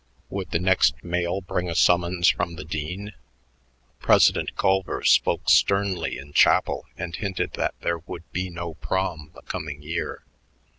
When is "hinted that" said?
7.15-7.75